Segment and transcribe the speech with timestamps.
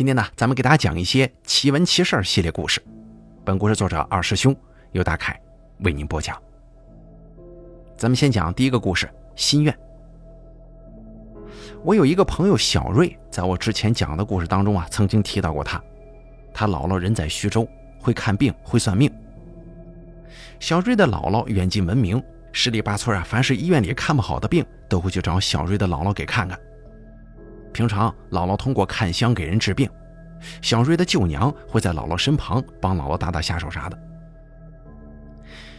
[0.00, 2.82] 今天呢，咱们给大家讲一些奇闻奇事系列故事。
[3.44, 4.56] 本故事作者二师兄
[4.92, 5.38] 由大凯
[5.80, 6.40] 为您播讲。
[7.98, 9.78] 咱们先讲第一个故事：心愿。
[11.84, 15.78] 我有一个朋友小瑞，在我之前讲的故事当中啊，曾经提到过他。
[16.54, 17.68] 他姥姥人在徐州，
[18.00, 19.12] 会看病，会算命。
[20.58, 22.22] 小瑞的姥姥远近闻名，
[22.52, 26.58] 十里八村啊，凡是医院里看不好的病，都会去找小瑞的姥姥给看看。
[27.72, 29.88] 平常姥姥通过看香给人治病，
[30.60, 33.98] 小瑞的舅娘会在姥姥身旁帮姥姥打打下手啥的。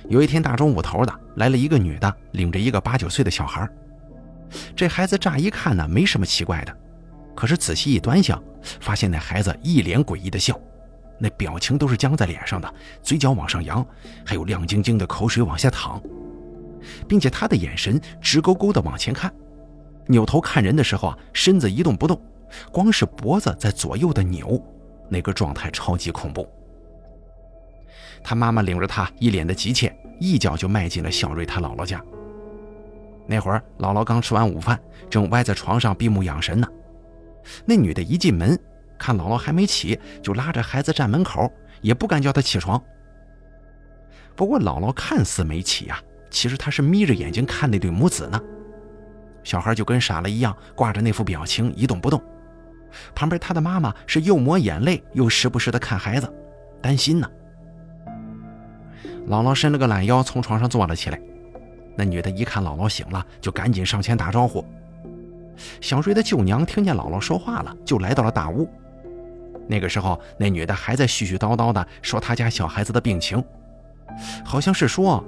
[0.09, 3.67] 有一天大中午头的来了一个女的，领着一个八九岁的小孩。
[4.75, 6.77] 这孩子乍一看呢没什么奇怪的，
[7.35, 8.41] 可是仔细一端详，
[8.81, 10.59] 发现那孩子一脸诡异的笑，
[11.17, 13.85] 那表情都是僵在脸上的，嘴角往上扬，
[14.25, 16.01] 还有亮晶晶的口水往下淌，
[17.07, 19.31] 并且他的眼神直勾勾的往前看。
[20.07, 22.21] 扭头看人的时候啊，身子一动不动，
[22.71, 24.61] 光是脖子在左右的扭，
[25.09, 26.47] 那个状态超级恐怖。
[28.23, 32.03] 他妈妈领着他，一脸的急切，一脚就迈进了小瑞他姥姥家。
[33.27, 36.67] 那会儿姥姥刚吃完午饭，正歪在床上闭目养神呢。
[37.65, 38.59] 那女的一进门，
[38.99, 42.81] 看姥姥还没起，就拉着孩子站门口，也不敢叫他起床。
[44.35, 48.41] 不过姥姥看似没起呀，其实她是眯着眼睛看那对母子呢。
[49.43, 52.21] 小孩就跟傻了一样，挂着那副表情一动不动。
[53.15, 56.31] 旁边他的妈妈是又抹眼泪，又时不时的看孩子，
[56.81, 57.29] 担心呢。
[59.27, 61.19] 姥姥伸了个懒腰，从床上坐了起来。
[61.95, 64.65] 那女的一看姥姥醒了，就赶紧上前打招呼。
[65.79, 68.67] 小瑞的舅娘听见姥姥说话了，就来到了大屋。
[69.67, 73.43] 那个时候，那女的还在絮絮叨叨的说她家小孩子的病情，
[74.43, 75.23] 好像是说。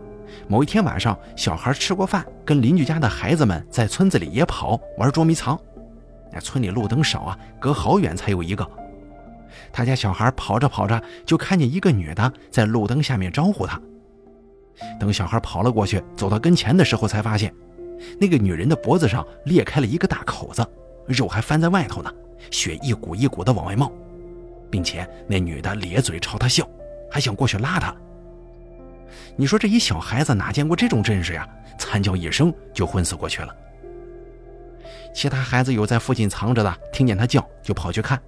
[0.47, 5.59] 某一天晚上，小孩吃过饭，跟邻居家的孩子们在村子里野跑玩捉迷藏。
[6.31, 8.67] 那村里路灯少啊，隔好远才有一个。
[9.71, 13.79] 他家小孩跑着跑着，就看见一个女的在路灯下面招呼他。
[14.99, 17.53] 等小孩跑了过去，走到跟前的时候，才发现
[18.19, 20.65] 那个女人的脖子上裂开了一个大口子，
[21.05, 22.11] 肉还翻在外头呢，
[22.49, 23.91] 血一股一股的往外冒，
[24.71, 26.67] 并且那女的咧嘴朝他笑，
[27.11, 27.95] 还想过去拉他。
[29.35, 31.47] 你说这一小孩子哪见过这种阵势呀？
[31.77, 33.53] 惨叫一声就昏死过去了。
[35.13, 38.19] 其他孩子有在附近藏着的，听见他叫就跑去看，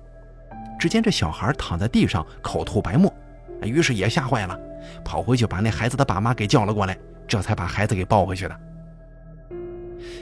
[0.80, 3.14] 只见这小孩躺在地上口吐白沫，
[3.62, 4.60] 于是也吓坏了，
[5.04, 6.98] 跑回去把那孩子的爸妈给叫了过来，
[7.28, 8.60] 这才把孩子给抱回去的。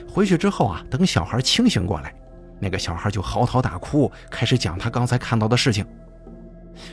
[0.08, 2.14] 回去之后啊，等小孩清醒过来，
[2.60, 5.86] 那个小孩就嚎啕大哭，开始讲他刚才看到的事情。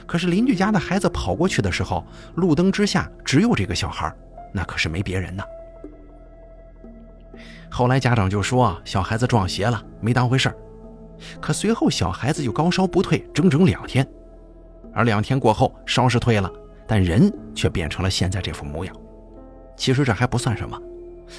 [0.06, 2.04] 可是邻居家的孩子跑过去的时候，
[2.36, 4.14] 路灯之下只有这个小孩，
[4.52, 5.42] 那可是没别人呢。
[7.70, 10.52] 后来家长就说小孩子撞邪了，没当回事
[11.40, 14.06] 可随后小孩子就高烧不退，整整两天。
[14.92, 16.50] 而两天过后，烧是退了，
[16.86, 18.94] 但人却变成了现在这副模样。
[19.76, 20.76] 其实这还不算什么，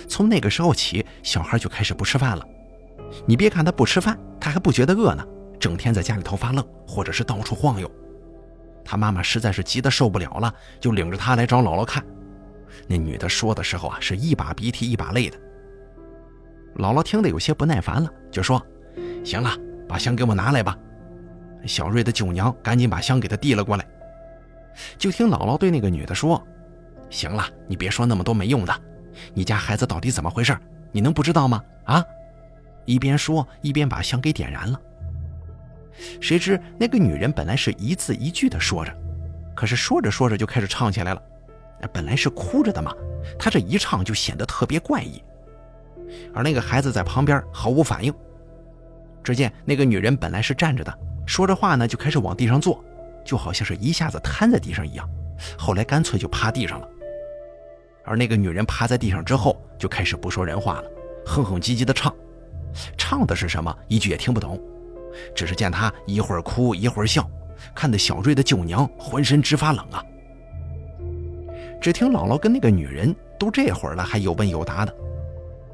[0.08, 2.46] 从那个时候起，小孩就开始不吃饭了。
[3.25, 5.25] 你别看他不吃饭，他还不觉得饿呢，
[5.59, 7.91] 整天在家里头发愣，或者是到处晃悠。
[8.83, 12.03] 他妈妈实在是急得受不了了，就领着他来找姥姥看。
[12.87, 15.37] 那女的说的时候啊，是一把鼻涕一把泪的。
[16.75, 18.65] 姥姥听得有些不耐烦了，就说
[19.23, 19.51] ：“行了，
[19.87, 20.77] 把香给我拿来吧。”
[21.67, 23.85] 小瑞的舅娘赶紧把香给他递了过来。
[24.97, 26.41] 就听姥姥对那个女的说
[27.09, 28.73] ：“行了，你别说那么多没用的。
[29.33, 30.57] 你家孩子到底怎么回事？
[30.91, 31.61] 你能不知道吗？
[31.83, 32.03] 啊！”
[32.85, 34.81] 一边说一边把香给点燃了。
[36.21, 38.95] 谁知那个女人本来是一字一句的说着，
[39.55, 41.21] 可是说着说着就开始唱起来了。
[41.91, 42.93] 本来是哭着的嘛，
[43.39, 45.21] 她这一唱就显得特别怪异。
[46.33, 48.13] 而那个孩子在旁边毫无反应。
[49.23, 52.83] 只见那个女人本来是站着的，说着话呢就开始往地上坐，
[53.25, 55.09] 就好像是一下子瘫在地上一样。
[55.57, 56.87] 后来干脆就趴地上了。
[58.03, 60.91] 而那个女人趴在地上之后，就开始不说人话了，
[61.25, 62.13] 哼哼唧唧的唱，
[62.95, 64.59] 唱的是什么，一句也听不懂。
[65.35, 67.29] 只是见他一会儿哭一会儿笑，
[67.73, 70.03] 看得小瑞的舅娘浑身直发冷啊。
[71.79, 74.96] 只听姥姥跟那个女人都这会儿了还有问有答的，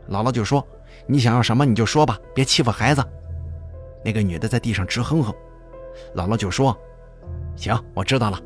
[0.10, 0.66] 姥姥就说
[1.06, 3.04] ：“你想要什么你就说吧，别欺负孩子。”
[4.06, 5.34] 那个女的在地上直哼哼，
[6.16, 6.78] 姥姥就说
[7.58, 8.40] ：“行，我知道了，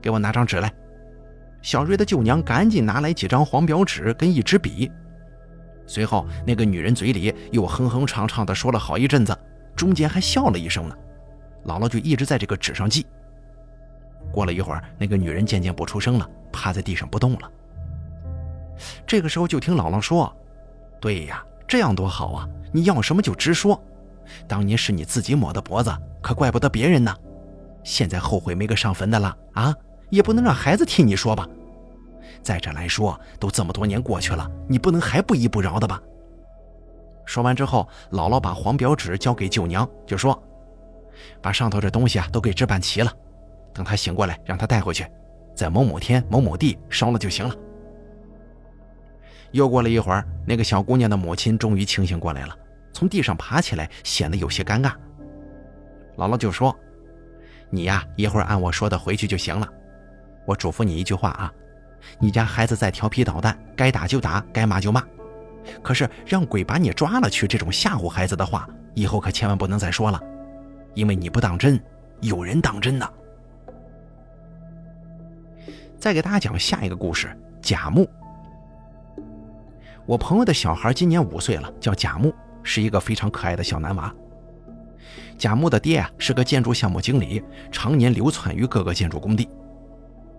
[0.00, 0.72] 给我拿张纸来。”
[1.60, 4.90] 小瑞的舅娘赶紧拿来几张黄表纸跟一支笔，
[5.86, 9.36] 随后那个女人嘴里又哼哼唱唱的说了好一阵子。
[9.76, 10.96] 中间还笑了一声呢，
[11.66, 13.06] 姥姥就一直在这个纸上记。
[14.32, 17.50] 过了一会儿，那个女人渐渐不出声了，趴在地上不动了。
[19.06, 20.34] 这个时候就听姥姥说
[21.00, 22.48] ：“对呀，这样多好啊！
[22.72, 23.80] 你要什么就直说。
[24.48, 27.14] 当年是你自己抹的脖子，可怪不得别人呢。
[27.84, 29.74] 现在后悔没个上坟的了啊？
[30.10, 31.46] 也不能让孩子替你说吧。
[32.42, 36.00] 再者来说，都这么多年过去了，你不能还不依不饶的吧？
[37.26, 40.40] 说完之后，姥姥把黄表纸交给舅娘，就说
[41.40, 43.12] ：“把上头这东西啊都给置办齐了，
[43.72, 45.06] 等他醒过来，让他带回去，
[45.54, 47.54] 在某某天某某地烧了就行了。”
[49.52, 52.56] 又过了一会儿，那个小姑娘的母亲终于清醒过来了，
[52.92, 54.92] 从地上爬起来，显得有些尴尬。
[56.16, 56.76] 姥姥就说
[57.70, 59.68] ：“你呀，一会儿按我说的回去就行了。
[60.44, 61.52] 我嘱咐你一句话啊，
[62.18, 65.02] 你家孩子再调皮捣蛋，该打就打，该骂就骂。”
[65.82, 70.20] 可是让鬼把你抓了去，这种吓唬孩子的话，以后可千万不能再说了，
[70.94, 71.80] 因为你不当真，
[72.20, 73.08] 有人当真呢。
[75.98, 78.08] 再给大家讲下一个故事，贾木。
[80.06, 84.14] 我朋友的小孩今年五岁了，叫贾木，是一个非常可爱的小男娃。
[85.38, 89.48] 贾木的爹啊是个建筑项目经理，常年流窜于各个建筑工地。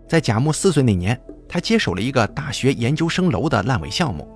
[0.07, 1.19] 在贾木四岁那年，
[1.50, 4.30] 他接手了一个大学研究生楼的烂尾项目。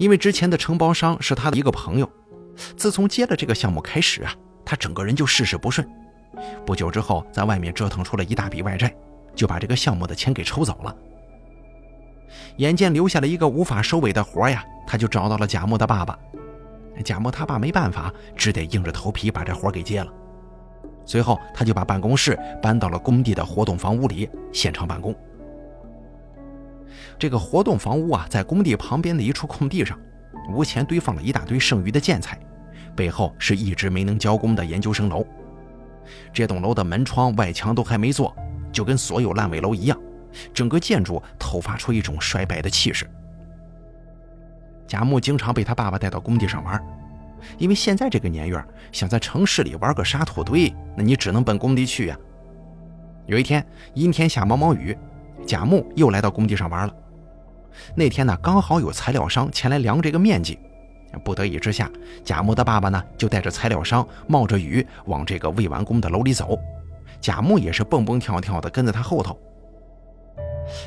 [0.00, 2.10] 因为之前的承包商是他的一个朋友，
[2.74, 5.86] 自从接了这个项目开始啊，他整个人就事事不顺。
[6.64, 8.90] 不久之后，在外面折腾出了一大笔外债，
[9.34, 10.96] 就把这个项目的钱给抽走了。
[12.56, 16.18] 眼见留下了一个无法收尾的活呀，他就找到了贾木的爸爸。
[17.04, 20.10] 贾木他爸没办法，只得硬着头皮把这活给接了。
[21.04, 25.14] 随后，他就把办公室搬到了工地的活动房屋里，现场办公。
[27.20, 29.98] 这个活动房屋啊，在工地旁边的一处空地上，
[30.54, 32.40] 屋前堆放了一大堆剩余的建材，
[32.96, 35.22] 背后是一直没能交工的研究生楼。
[36.32, 38.34] 这栋楼的门窗、外墙都还没做，
[38.72, 40.00] 就跟所有烂尾楼一样，
[40.54, 43.06] 整个建筑透发出一种衰败的气势。
[44.86, 46.82] 贾木经常被他爸爸带到工地上玩，
[47.58, 52.16] 因为现在这个年月，想在城市里玩个沙土堆，那你只能奔工地去呀。
[53.26, 53.62] 有一天，
[53.92, 54.96] 阴天下毛毛雨，
[55.46, 56.94] 贾木又来到工地上玩了。
[57.94, 60.58] 那天呢，刚好有材料商前来量这个面积，
[61.24, 61.90] 不得已之下，
[62.24, 66.58] 贾木的爸爸呢就带着材料商冒着雨往这个未完工的楼里走，
[67.20, 69.38] 贾木也是蹦蹦跳跳的跟在他后头。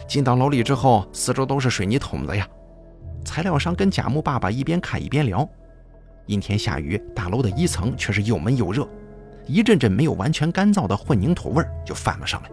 [0.07, 2.47] 进到楼里之后，四周都是水泥桶子呀，
[3.25, 5.47] 材料商跟贾木爸爸一边看一边聊。
[6.27, 8.87] 阴天下雨，大楼的一层却是又闷又热，
[9.45, 12.49] 一阵阵没有完全干燥的混凝土味就泛了上来。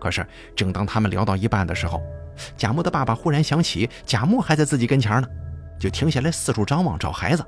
[0.00, 0.26] 可是，
[0.56, 2.00] 正当他们聊到一半的时候，
[2.56, 5.28] 贾木的爸爸忽然想起贾木还在自己跟前呢，
[5.78, 7.44] 就停下来四处张望找孩子。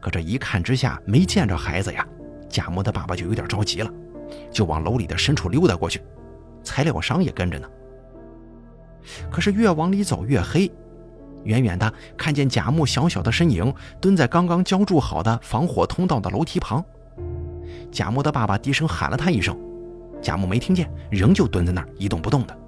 [0.00, 2.06] 可这一看之下没见着孩子呀，
[2.48, 3.90] 贾木的爸爸就有点着急了，
[4.52, 6.02] 就往楼里的深处溜达过去。
[6.62, 7.68] 材料商也跟着呢。
[9.30, 10.70] 可是越往里走越黑，
[11.44, 16.84] 远远的看见贾木小小的身影蹲在刚刚浇筑好的防火通道的楼梯旁。
[17.90, 19.58] 贾木的爸爸低声喊了他一声，
[20.20, 22.58] 贾木没听见，仍旧蹲在那儿一动不动的。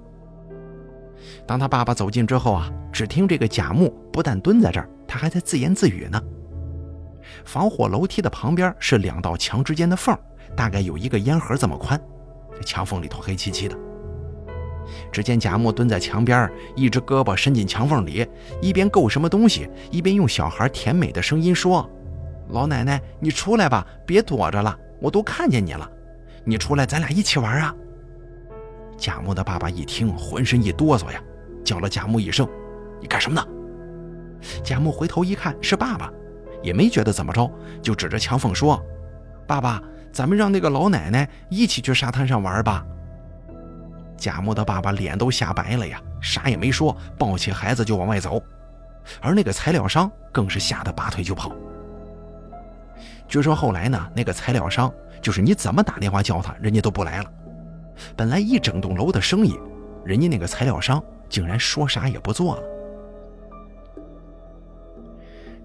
[1.45, 6.21] 当他爸爸走近之后啊，只听这个贾木不但蹲在这儿，他还在自言自语呢。
[7.45, 10.17] 防火楼梯的旁边是两道墙之间的缝，
[10.55, 11.99] 大概有一个烟盒这么宽，
[12.55, 13.75] 这墙缝里头黑漆漆的。
[15.11, 18.27] 只见贾木蹲在墙边，一只胳膊伸进墙缝里，
[18.61, 21.89] 一边够什么东西，一边用小孩甜美的声音说
[22.51, 25.89] ：“老奶奶，你出来吧，别躲着了，我都看见你了，
[26.45, 27.73] 你出来，咱俩一起玩啊。”
[28.97, 31.21] 贾木的爸爸一听，浑身一哆嗦呀。
[31.63, 32.47] 叫了贾木一声
[33.01, 33.47] ：“你干什么呢？”
[34.63, 36.11] 贾木回头一看，是爸爸，
[36.61, 37.49] 也没觉得怎么着，
[37.81, 38.81] 就指着墙缝说
[39.47, 42.85] ：“爸爸，咱们让那个老奶奶一起去沙滩上玩吧。”
[44.17, 48.41] 贾木的爸爸脸都吓白了呀，啥也没说，抱起孩子就往外走。
[49.21, 51.51] 而那个材料商更是吓得拔腿就跑。
[53.27, 57.31] 据说后来呢，那个材料商就是你怎么打电话叫他，人家都不来了。
[58.15, 59.57] 本来一整栋楼的生意，
[60.05, 61.03] 人家那个材料商。
[61.33, 62.63] 竟然说啥也不做了。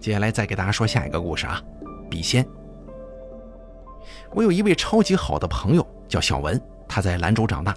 [0.01, 1.63] 接下来再给大家说下一个故事啊，
[2.09, 2.43] 笔仙。
[4.35, 6.59] 我有一位超级好的朋友叫小文，
[6.89, 7.77] 他在兰州长大。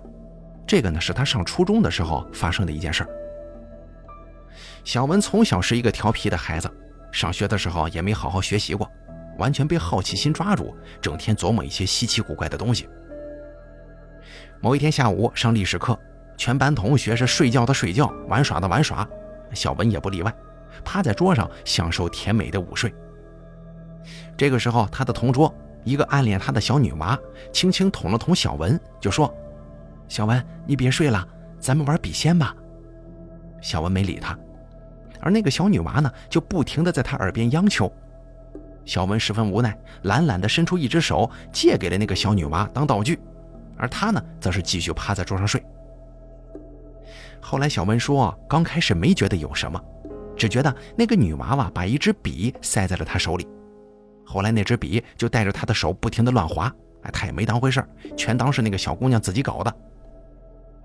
[0.65, 3.09] 这个呢是他上初中的时候发生的一件事儿。
[4.85, 6.71] 小文从小是一个调皮的孩子，
[7.11, 8.89] 上学的时候也没好好学习过，
[9.37, 12.87] 完全被好奇心抓住，整天琢磨一些稀奇古怪的东西。
[14.61, 15.99] 某一天下午上历史课。
[16.41, 19.07] 全班同学是睡觉的睡觉，玩耍的玩耍，
[19.53, 20.35] 小文也不例外，
[20.83, 22.91] 趴在桌上享受甜美的午睡。
[24.35, 27.15] 这个时候，他的同桌一个暗恋他的小女娃，
[27.53, 29.31] 轻轻捅了捅小文，就说
[30.09, 31.23] ：“小文，你别睡了，
[31.59, 32.55] 咱们玩笔仙吧。”
[33.61, 34.35] 小文没理他，
[35.19, 37.93] 而那个小女娃呢，就不停的在他耳边央求
[38.83, 43.19] ：“小文十分无奈，懒懒地伸出一只手借给了那个小女娃当道具，
[43.77, 45.63] 而他呢，则是继续趴在桌上睡。
[47.41, 49.81] 后来小文说，刚开始没觉得有什么，
[50.37, 53.47] 只觉得那个女娃娃把一支笔塞在了他手里，
[54.25, 57.83] 后来那支笔就带着他的手不停地乱划，哎，他也没当回事
[58.15, 59.75] 全当是那个小姑娘自己搞的。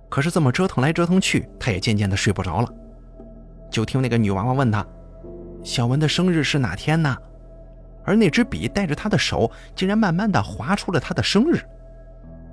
[0.08, 2.68] 可是这么折腾来折腾去，他也渐渐的睡不着了，
[3.70, 4.84] 就听那个女娃娃问他
[5.62, 7.16] ：“小文的生日是哪天呢？”
[8.04, 11.60] 而那支笔带着他的手，竟然慢慢的划出了他的生日。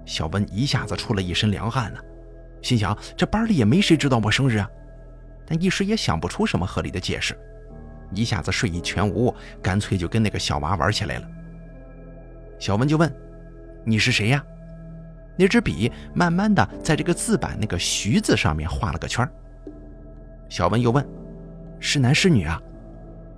[0.04, 2.00] 小文一下子出了一身凉汗呢。
[2.64, 4.68] 心想：这班里也没谁知道我生日啊，
[5.46, 7.38] 但一时也想不出什么合理的解释，
[8.12, 11.28] 一下子睡意全无，干脆就跟那个小娃玩起来了。
[12.58, 13.14] 小文就问
[13.86, 14.44] ：“你是谁呀？”
[15.36, 19.30] 那支笔慢慢的在这个字板那个“徐”字上面画了个圈。
[20.48, 21.06] 小文又问
[21.82, 22.62] ：“是男是女啊？”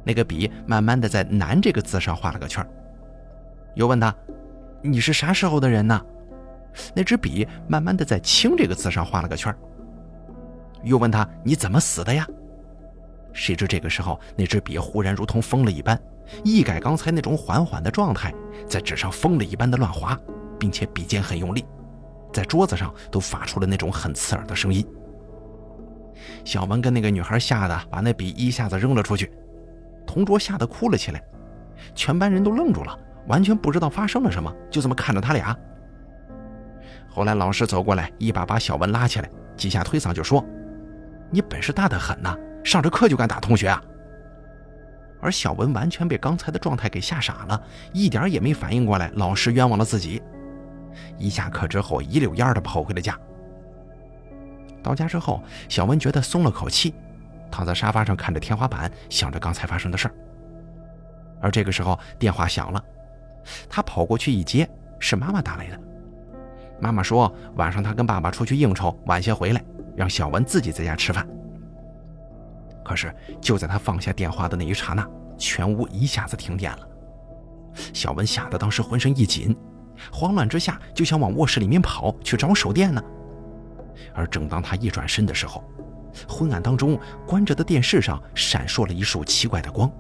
[0.06, 2.64] 那个笔慢慢的在“男”这个字上画了个圈。
[3.74, 4.14] 又问他
[4.84, 6.00] ：“你是啥时候的人呢？”
[6.94, 9.54] 那支笔慢慢的在“清”这个字上画了个圈
[10.84, 12.28] 又问他：“你怎么死的呀？”
[13.34, 16.00] 谁知这个时候，那支笔忽然如同疯了一般，
[16.44, 18.34] 一改刚才那种缓缓的状态，
[18.68, 20.18] 在纸上疯了一般的乱划，
[20.58, 21.66] 并且笔尖很用力，
[22.32, 24.86] 在桌子上都发出了那种很刺耳的声音。
[26.46, 29.32] 小文跟那个女孩吓得把那笔一下子扔了出去，
[30.08, 31.22] 同桌吓得哭了起来，
[31.94, 35.54] 全班人都愣住了，完全不知道发生了什么，就这么看着他俩。
[37.16, 40.46] 后来老师走过来，一把把小文拉起来，几下推搡就说
[41.32, 43.82] ：“你本事大得很呐，上着课就敢打同学啊！”
[45.24, 50.22] 而小文完全被刚才的状态给吓傻了，一点也没反应过来老师冤枉了自己。
[51.18, 53.18] 一下课之后，一溜烟的跑回了家。
[54.84, 56.94] 到家之后，小文觉得松了口气，
[57.50, 60.14] 躺在沙发上看着天花板，想着刚才发生的事儿。
[61.40, 62.84] 而这个时候，电话响了，
[63.70, 64.70] 他跑过去一接，
[65.00, 65.80] 是妈妈打来的。
[66.80, 69.64] 妈妈说：“晚上她跟爸爸出去应酬，晚些回来，
[69.96, 71.28] 让小文自己在家吃饭。”
[72.84, 76.88] 可是就在他放下电话的那一刹那，全屋一下子停电了。
[77.94, 79.58] 小文吓得当时浑身一紧，
[80.12, 83.04] 慌乱之下就想往卧室里面跑去找手电呢。
[84.14, 85.64] 而正当他一转身的时候，
[86.28, 89.92] 昏暗当中关着的电视上闪烁了一束奇怪的光，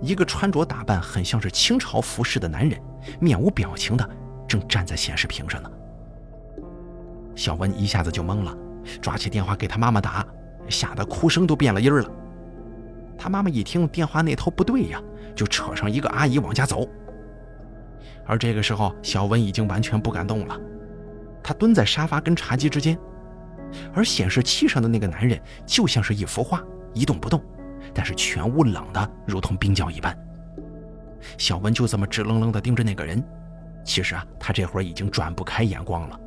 [0.00, 2.80] 一个穿着打扮很像是清朝服饰的男人，
[3.18, 4.08] 面无表情的
[4.46, 5.70] 正站在显示屏上呢。
[7.34, 8.56] 小文一下子就懵了，
[9.00, 10.24] 抓起电话给他妈妈打，
[10.68, 12.10] 吓得哭声都变了音儿了。
[13.16, 15.00] 他妈妈一听电话那头不对呀，
[15.34, 16.88] 就扯上一个阿姨往家走。
[18.26, 20.58] 而这个时候，小文已经完全不敢动了，
[21.42, 22.98] 他蹲在沙发跟茶几之间，
[23.92, 26.62] 而显示器上的那个男人就像是一幅画，
[26.92, 27.42] 一动不动，
[27.92, 30.16] 但是全屋冷的如同冰窖一般。
[31.38, 33.22] 小文就这么直愣愣地盯着那个人，
[33.84, 36.20] 其实啊，他这会儿已经转不开眼光了。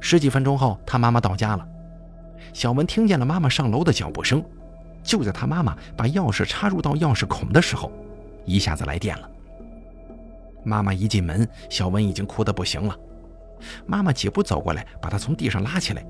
[0.00, 1.66] 十几分钟后，他妈妈到家了。
[2.52, 4.44] 小文听见了妈妈上楼的脚步声。
[5.02, 7.92] 就在他妈妈把钥匙插入到钥匙孔的时候，
[8.44, 9.30] 一下子来电了。
[10.64, 12.96] 妈妈一进门，小文已经哭得不行了。
[13.86, 16.04] 妈妈几步走过来，把他从地上拉起来。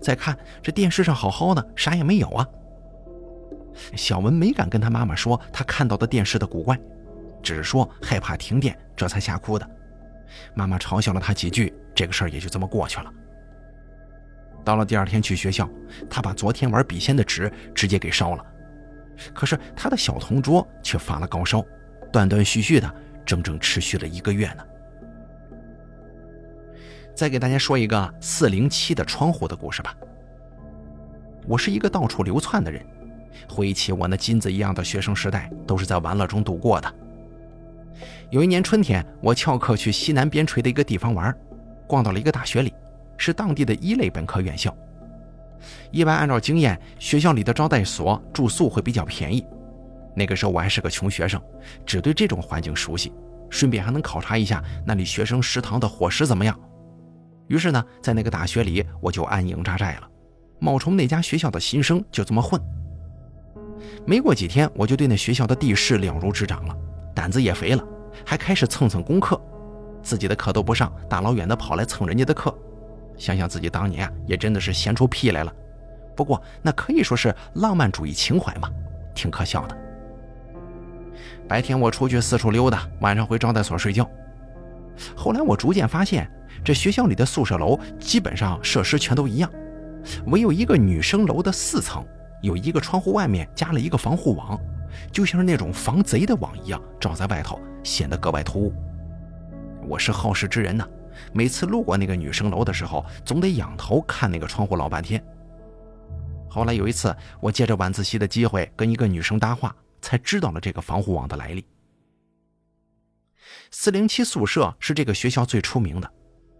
[0.00, 2.48] 再看这电视上好好的，啥也没有啊。
[3.94, 6.78] 小文没敢跟他妈妈说他看到的电视的古怪，
[7.42, 9.70] 只是说害怕停电，这才吓哭的。
[10.54, 13.12] 妈妈嘲笑了他几句，这个事儿也就这么过去了。
[14.68, 15.66] 到了第二天去学校，
[16.10, 18.44] 他把昨天玩笔仙的纸直接给烧了。
[19.32, 21.64] 可是他的小同桌却发了高烧，
[22.12, 22.94] 断断续续的，
[23.24, 24.62] 整整持续了一个月呢。
[27.14, 29.96] 再给大家说一个四零七的窗户的故事吧。
[31.46, 32.84] 我是一个到处流窜的人，
[33.48, 36.94] 回忆起我那金子一样的学生时代，都是在玩乐中度过的。
[38.28, 41.34] 有一年春天，我翘课去西南边陲的一个地方玩，
[41.86, 42.74] 逛到了一个大学里。
[43.18, 44.74] 是当地的一类本科院校。
[45.90, 49.44] 一般按照经验，学校里的招待所住宿会比较便宜。
[50.14, 51.40] 那个时候我还是个穷学生，
[51.84, 53.12] 只对这种环境熟悉，
[53.50, 56.58] 顺便还能考察一下那里学生食堂的伙食怎么样。
[57.48, 60.08] 于是呢，在那个大学里，我就安营扎寨了，
[60.58, 62.60] 冒充那家学校的新生，就这么混。
[64.06, 66.76] 没过几天，我就对那学校的地势了如指掌了，
[67.14, 67.84] 胆子也肥了，
[68.24, 69.40] 还开始蹭蹭功课，
[70.02, 72.56] 自己的课都不上，大老远的跑来蹭人家的课。
[73.18, 75.52] 想想自己当年啊，也真的是闲出屁来了。
[76.16, 78.70] 不过那可以说是浪漫主义情怀嘛，
[79.14, 79.76] 挺可笑的。
[81.46, 84.08] 白天我出去四处溜达，晚上回招待所睡觉。
[85.16, 86.30] 后来我逐渐发现，
[86.64, 89.50] 这学校里的宿舍楼基本上设施全都一样，
[90.26, 92.04] 唯有一个女生楼的四层
[92.42, 94.60] 有一个窗户外面加了一个防护网，
[95.12, 98.74] 就像是那种防贼的网一样罩在外头，显得格外突兀。
[99.86, 100.86] 我是好事之人呢，
[101.32, 105.22] 每次路过那个女生楼的时候，总得仰头看那个窗户老半天。
[106.48, 111.64] 后来有一次，我借着晚自习的机会跟一个女生搭话，才知道了这个防护网的来历。
[113.70, 116.10] 四零七宿舍是这个学校最出名的，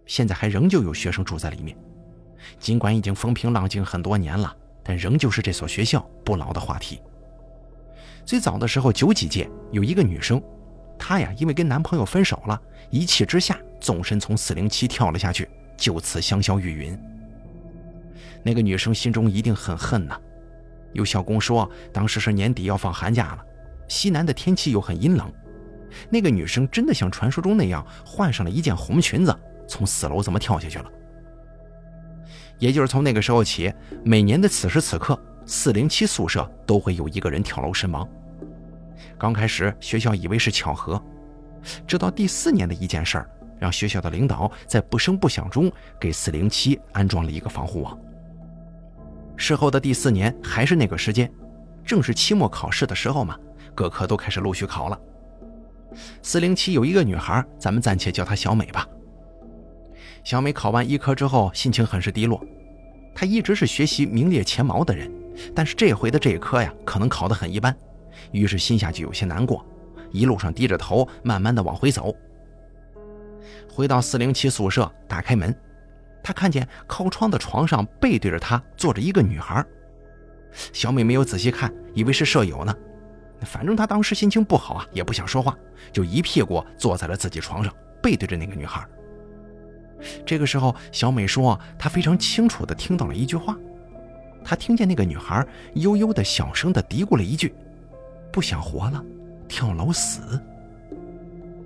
[0.06, 1.76] 现在还仍旧有学生住在里面。
[2.58, 7.00] 尽管已经风平浪静很多年了，但仍旧是这所学校不老的话题。
[8.24, 10.40] 最早的时候，九几届有一个女生，
[10.98, 12.60] 她呀因为跟男朋友分手了，
[12.90, 16.98] 一气之下纵身从四零七跳了下去，就此香消玉殒。
[18.42, 20.18] 那个女生心中一定很恨呐。
[20.92, 23.44] 有校工说，当时是年底要放寒假了，
[23.88, 25.30] 西南的天气又很阴冷。
[26.10, 30.90] 那个女生真的像传说中那样，换上了一件红裙子，从四楼怎么跳下去了。
[32.58, 33.72] 也就是从那个时候起，
[34.04, 38.06] 每年的此时此刻，四零七宿舍都会有一个人跳楼身亡。
[39.16, 41.00] 刚开始学校以为是巧合，
[41.86, 47.98] 直到第四年的一件事儿，让学校的领导在不声不响中给四零七安装了一个防护网。
[49.36, 51.30] 事后的第四年还是那个时间，
[51.84, 53.38] 正是期末考试的时候嘛，
[53.74, 54.98] 各科都开始陆续考了。
[56.22, 58.86] 四零七有一个女孩，咱们暂且叫她小美吧。
[60.24, 62.44] 小美考完医科之后，心情很是低落。
[63.14, 65.10] 她一直是学习名列前茅的人，
[65.54, 67.74] 但是这回的这一科呀，可能考得很一般，
[68.32, 69.64] 于是心下就有些难过。
[70.10, 72.14] 一路上低着头，慢慢的往回走。
[73.78, 75.54] 回到四零七宿舍，打开门，
[76.20, 79.64] 他看见靠窗的床上背对着他坐着一个女孩。
[80.72, 82.74] 小美没有仔细看，以为是舍友呢。
[83.42, 85.56] 反正她当时心情不好啊，也不想说话，
[85.92, 88.84] 就一屁股坐在了自己床上，背对着那个女孩。
[90.26, 93.56] 这个时候，小美说：“她非常清楚地听到了一句话，
[94.44, 97.54] 她听见那个女孩悠悠的小声地嘀咕了一句
[98.32, 99.00] ：‘不想活了，
[99.46, 100.42] 跳楼死。’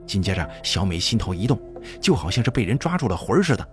[0.06, 1.58] 紧接着，小美心头一动，
[2.00, 3.68] 就好像是被人抓住了魂似的。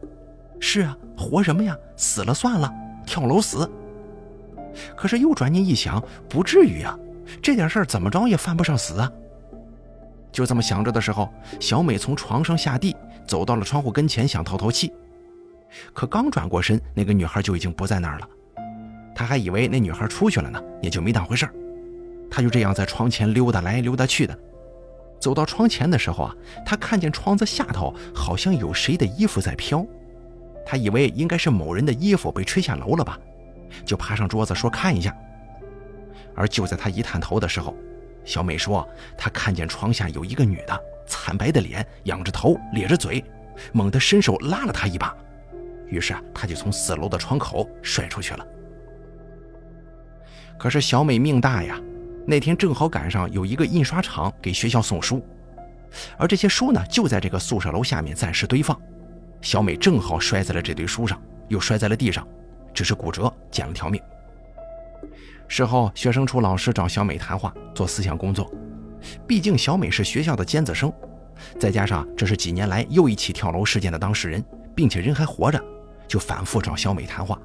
[0.59, 1.75] 是啊，活什么呀？
[1.95, 2.73] 死了算了，
[3.05, 3.69] 跳楼死。
[4.95, 6.97] 可是又转念一想，不至于啊，
[7.41, 9.12] 这点事儿怎么着也犯不上死啊。
[10.31, 11.29] 就这么想着的时候，
[11.60, 12.95] 小美从床上下地。”
[13.29, 14.91] 走到了窗户跟前，想透透气，
[15.93, 18.27] 可刚转过身，那个女孩就已经不在那儿了。
[19.13, 21.53] 他还以为那女孩出去了呢，也就没当回事儿。
[22.27, 24.36] 他就这样在窗前溜达来溜达去的。
[25.19, 29.86] 走到窗前的时候啊，他看见窗子下头好像有谁的衣服在飘，
[30.65, 33.19] 他以为应该是某人的衣服被吹下楼了吧，
[33.86, 35.15] 就爬上桌子说看一下。
[36.36, 37.75] 而就在他一探头的时候，
[38.23, 40.79] 小美说她看见床下有一个女的。
[41.12, 43.25] 惨白的脸，仰着头，咧着嘴，
[43.73, 45.12] 猛地伸手拉了他一把，
[45.88, 48.45] 于是啊，他就从四楼的窗口摔出去了。
[50.60, 51.82] 可是小美命大呀，
[52.29, 55.25] 那天正好赶上有一个印刷厂给学校送书，
[56.15, 58.79] 而这些书呢，就在这个宿舍楼下面暂时堆放。
[59.41, 62.27] 小美正好摔在了这堆书上，又摔在了地上，
[62.71, 63.99] 只是骨折，捡了条命。
[65.47, 68.47] 事后，学生处老师找小美谈话，做思想工作。
[69.25, 70.93] 毕竟小美是学校的尖子生，
[71.59, 75.59] 再加上这是几年来又一起跳楼事件的当事人，并且人还活着，
[76.07, 77.39] 就反复找小美谈话。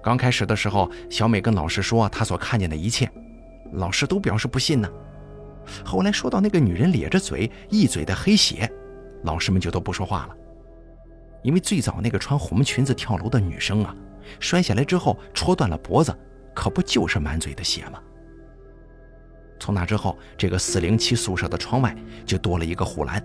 [0.00, 3.10] 刚开始的时候，小美跟老师说她所看见的一切，
[3.72, 4.88] 老师都表示不信呢。
[5.84, 8.70] 后来说到那个女人咧着嘴，一嘴的黑血，
[9.22, 10.36] 老师们就都不说话了，
[11.42, 13.94] 因为最早那个穿红裙子跳楼的女生啊，
[14.40, 16.12] 摔下来之后戳断了脖子，
[16.54, 18.00] 可不就是满嘴的血吗？
[19.60, 23.24] 从那之后，这个四零七宿舍的窗外就多了一个护栏。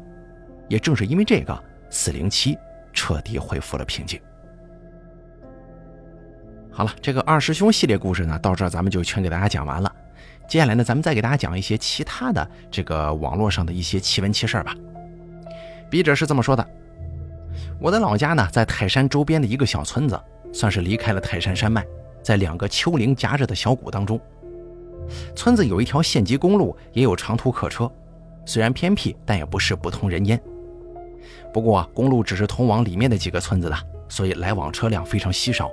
[0.69, 2.55] 也正是因为这个，四零七
[2.93, 4.21] 彻底恢复了平静。
[6.77, 9.91] 好了，这个二师兄系列故事呢，到这儿咱们就全给大家讲完了。
[10.47, 14.75] 接下来呢，咱们再给大家讲一些其他的这个网络上的一些奇闻奇事吧。
[15.89, 16.63] 笔者是这么说的：
[17.81, 20.21] 我的老家呢，在泰山周边的一个小村子，
[20.53, 21.83] 算是离开了泰山山脉，
[22.21, 24.21] 在两个丘陵夹着的小谷当中。
[25.35, 27.91] 村子有一条县级公路，也有长途客车，
[28.45, 30.39] 虽然偏僻，但也不是不通人烟。
[31.51, 33.75] 不过公路只是通往里面的几个村子的，
[34.07, 35.71] 所以来往车辆非常稀少。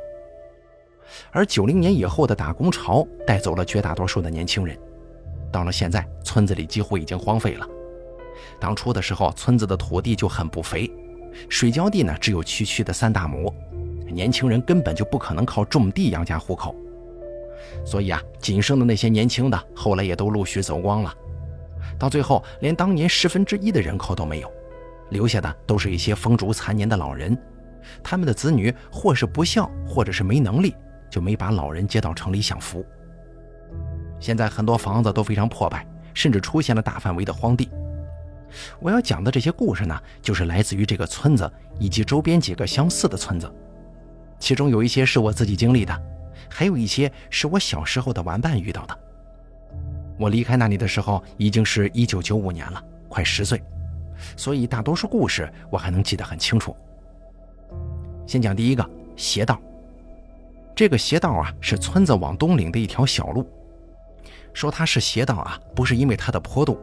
[1.30, 4.78] 而九零年以后的打工潮带走了绝大多数的年轻人，
[5.52, 7.66] 到了现在，村子里几乎已经荒废了。
[8.60, 10.90] 当初的时候，村子的土地就很不肥，
[11.48, 13.52] 水浇地呢只有区区的三大亩，
[14.06, 16.74] 年轻人根本就不可能靠种地养家糊口。
[17.84, 21.14] 所以啊，仅剩的那些年轻的，后来也都陆续走光了，
[21.98, 24.50] 到最后连当年十分之一的人口都没有，
[25.10, 27.36] 留下的都是一些风烛残年的老人，
[28.02, 30.74] 他们的子女或是不孝，或者是没能力，
[31.14, 32.84] 就没把老人接到城里享福。
[34.18, 37.70] 现在很多房子都非常破败，甚至出现了大范围的荒地。
[38.80, 41.48] 我要讲的这些故事呢，就是来自于这个村子
[41.78, 43.48] 以及周边几个相似的村子，
[44.40, 46.02] 其中有一些是我自己经历的，
[46.50, 48.98] 还有一些是我小时候的玩伴遇到的。
[50.18, 53.62] 我离开那里的时候已经是一九九五年了，快十岁，
[54.36, 56.76] 所以大多数故事我还能记得很清楚。
[58.26, 59.56] 先讲第一个邪道。
[60.74, 63.48] 这个斜道啊，是村子往东岭的一条小路。
[64.52, 66.78] 说它是斜道啊，不是因为它的坡度，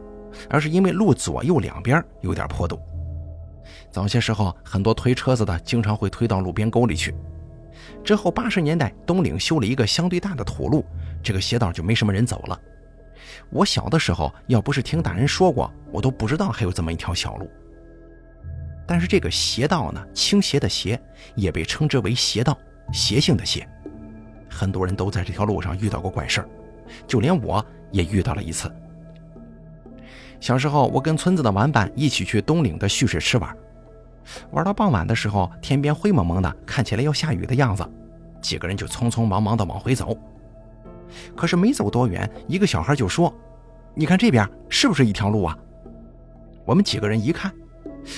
[0.48, 2.80] 而是因为路左右两边有点坡度。
[3.90, 7.14] 早些时候，很多推车子的经常会推到路边沟里去。
[8.02, 10.84] 之后八十年代，东岭修了一个相对大的土路，
[11.22, 12.58] 这个斜道就没什么人走了。
[13.50, 17.50] 我小的时候，要不是听大人说过，我都不知道还有这么一条小路。
[18.86, 21.00] 但是这个斜道呢，倾斜的斜，
[21.34, 22.58] 也被称之为斜道，
[22.92, 23.66] 斜性的斜。
[24.52, 26.48] 很多人都在这条路上遇到过怪事儿，
[27.06, 28.70] 就连我也遇到了一次。
[30.38, 33.56] 小时候，我跟村子的玩伴一起去东岭的蓄水池玩，
[34.50, 37.88] 玩到傍晚的时候，天边灰蒙蒙的，看起来要下雨的样子，
[38.40, 40.16] 几个人就匆匆忙忙的往回走。
[41.36, 43.32] 可是没走多远，一个小孩就说
[43.94, 45.56] ：“你看这边是不是一条路啊？”
[46.66, 47.52] 我们几个人一看，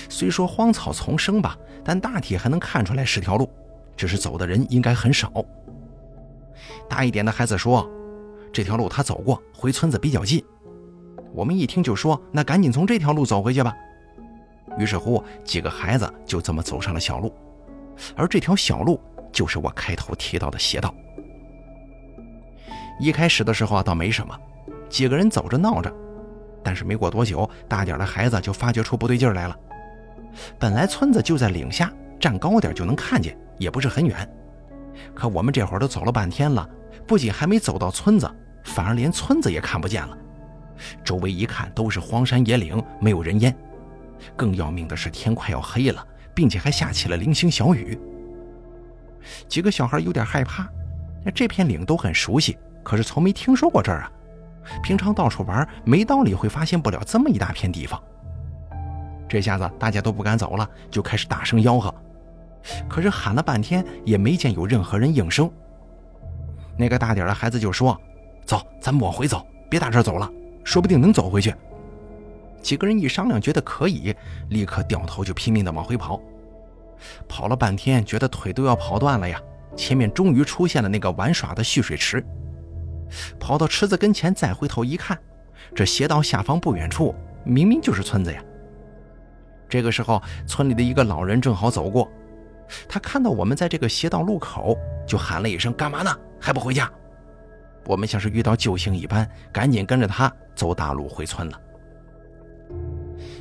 [0.09, 3.51] 虽说荒草丛生吧，但大体还能看出来是条路，
[3.97, 5.31] 只是走的人应该很少。
[6.89, 7.89] 大一点的孩子说
[8.53, 10.45] ：“这条路他走过，回村子比较近。”
[11.33, 13.75] 我们一听就说：“那赶紧从这条路走回去吧。”
[14.79, 17.33] 于是乎，几个孩子就这么走上了小路，
[18.17, 19.01] 而这条小路
[19.33, 20.95] 就是我开头提到的斜道。
[23.01, 24.37] 一开始的时候啊，倒没什么，
[24.89, 25.93] 几个人走着闹着，
[26.63, 29.57] 但是没过多久，大点的孩子就发觉出不对劲来了。
[30.59, 34.29] 本来村子就在岭下，站高点就能看见，也不是很远。
[35.15, 36.69] 可我们这会儿都走了半天了，
[37.07, 38.31] 不仅还没走到村子，
[38.65, 40.17] 反而连村子也看不见了。
[41.05, 43.55] 周围一看都是荒山野岭，没有人烟。
[44.37, 46.05] 更要命的是天快要黑了，
[46.35, 47.99] 并且还下起了零星小雨。
[49.49, 50.69] 几个小孩有点害怕，
[51.35, 54.13] 这片岭都很熟悉，可是从没听说过这儿啊。
[54.83, 58.03] 平常到处玩，没道理会发现不了这么一大片地方。
[59.29, 61.95] 这下子大家都不敢走了，就开始大声吆喝。
[62.89, 65.51] 可是喊了半天也没见有任何人应声。
[66.77, 68.01] 那个大点的孩子就说
[68.45, 70.31] ：“走，咱们往回走，别打这走了，
[70.65, 71.55] 说不定能走回去。”
[72.61, 74.15] 几个人一商量，觉得可以，
[74.49, 76.21] 立刻掉头就拼命的往回跑。
[77.29, 79.39] 跑了半天，觉得腿都要跑断了呀。
[79.77, 82.25] 前面终于出现了那个玩耍的蓄水池。
[83.39, 85.19] 跑到池子跟前，再回头一看，
[85.75, 88.43] 这斜道下方不远处明明就是村子呀。
[89.69, 92.11] 这个时候，村里的一个老人正好走过。
[92.89, 96.11] 他看到我们在这个斜道路口，就喊了一声：“干嘛呢？
[96.41, 96.91] 还不回家？”
[97.87, 101.61] 我们像是遇到救星一般，赶紧跟着他走大路回村了。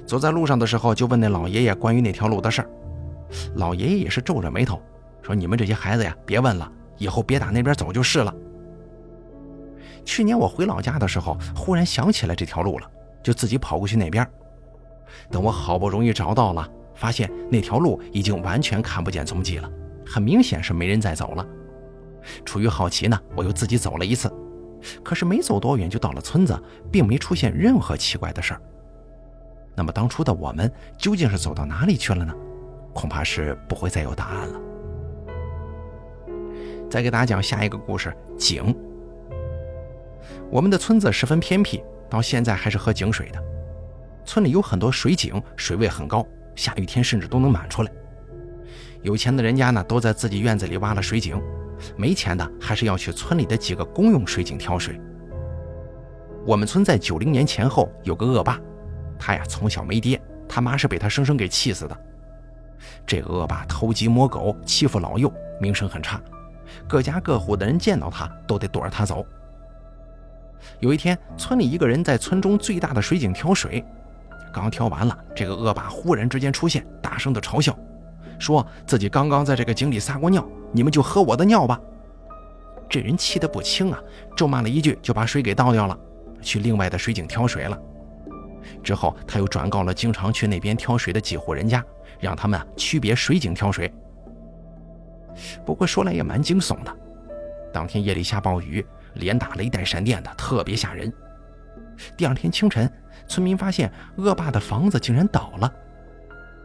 [0.05, 2.69] 走在路上的时候，就问那老爷爷关于那条路的事儿。
[3.55, 4.81] 老爷爷也是皱着眉头
[5.21, 8.33] 说：“你们这些孩子呀，别问了，以后别打那边走就是了。”
[10.05, 12.91] 去年我回老家的时候，忽然想起来这条路了，
[13.23, 14.29] 就自己跑过去那边。
[15.31, 16.69] 等我好不容易找到了。
[16.95, 19.69] 发现那条路已经完全看不见踪迹了，
[20.06, 21.45] 很明显是没人再走了。
[22.45, 24.32] 出于好奇呢，我又自己走了一次，
[25.03, 26.58] 可是没走多远就到了村子，
[26.91, 28.62] 并没出现任何奇怪的事儿。
[29.75, 32.34] 那么当初的我们究竟是走到哪里去了呢？
[32.93, 34.62] 恐怕是不会再有答案了。
[36.89, 38.75] 再给大家讲下一个故事：井。
[40.51, 43.43] 我们的村子十分偏僻，到现在还是喝井水的。
[44.23, 46.23] 村里有很多水井，水位很高。
[46.55, 47.91] 下雨天甚至都能满出来。
[49.01, 51.37] 有钱的人家呢，都在自己院子里挖了水井；
[51.97, 54.99] 没钱的，还是要去村里的几个公用水井挑水。
[56.45, 58.59] 我们村在九零年前后有个恶霸，
[59.19, 61.97] 他呀从小没爹，他妈是被他生生给气死的。
[63.05, 66.21] 这个恶霸偷鸡摸狗，欺负老幼，名声很差，
[66.87, 69.25] 各家各户的人见到他都得躲着他走。
[70.79, 73.83] 有一天，村里一个人在村中最大的水井挑水。
[74.53, 77.77] 刚挑完了，这个恶霸忽然之间出现，大声的嘲笑，
[78.37, 81.81] 说自己刚刚在这个井里撒过尿，你们就喝我的尿吧。
[82.87, 83.99] 这人气得不轻啊，
[84.37, 85.97] 咒骂了一句，就把水给倒掉了，
[86.41, 87.77] 去另外的水井挑水了。
[88.83, 91.83] 之后他又转告了经常去那边挑水的几户人家，
[92.19, 93.91] 让他们啊区别水井挑水。
[95.65, 96.95] 不过说来也蛮惊悚的，
[97.73, 98.85] 当天夜里下暴雨，
[99.15, 101.11] 连打雷带闪电的，特别吓人。
[102.15, 102.87] 第二天清晨。
[103.27, 105.73] 村民发现恶霸的房子竟然倒了，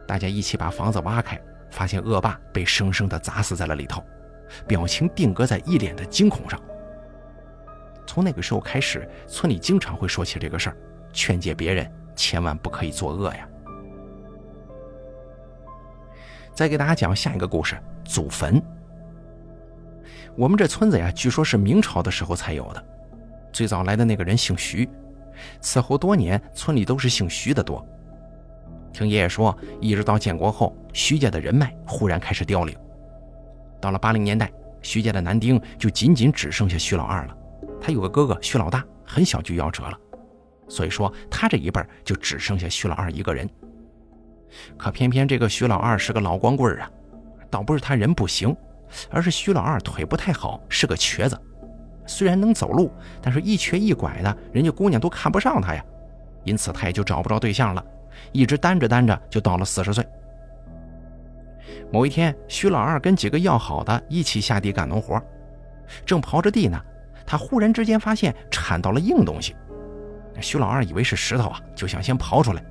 [0.07, 1.41] 大家一起把房子挖开，
[1.71, 4.03] 发现恶霸被生生的砸死在了里头，
[4.67, 6.59] 表情定格在一脸的惊恐上。
[8.05, 10.77] 从那个时候开始，村里经常会说起这个事儿，
[11.13, 13.47] 劝诫别人千万不可以作恶呀。
[16.53, 18.61] 再给大家讲下一个故事：祖坟。
[20.35, 22.85] 我们这村子呀，据说是明朝的时候才有的。
[23.51, 24.89] 最早来的那个人姓徐，
[25.61, 27.85] 此后多年村里都是姓徐的多。
[28.91, 32.75] 听爷爷说，一直到建国后，徐家的人脉忽然开始凋零。
[33.79, 37.37] 到了八零年代，徐家的男丁就仅仅只剩下徐老二了。
[37.79, 39.97] 他有个哥哥徐老大，很小就夭折了，
[40.67, 43.49] 所以说他这一辈就只剩下徐老二一个人。
[44.75, 46.91] 可偏偏这个徐老二是个老光棍啊，
[47.49, 48.53] 倒不是他人不行，
[49.09, 51.39] 而是徐老二腿不太好，是个瘸子。
[52.09, 52.91] 虽然能走路，
[53.21, 55.85] 但是一瘸一拐的，人家姑娘都看不上他呀，
[56.43, 57.85] 因此他也就找不着对象了，
[58.31, 60.03] 一直单着单着就到了四十岁。
[61.91, 65.21] 某一天，徐老二跟几个要好的一起下地干农活，
[66.03, 66.81] 正刨着地呢，
[67.27, 69.55] 他忽然之间发现铲到了硬东西。
[70.41, 72.63] 徐老二以为是石头啊，就想先刨出来，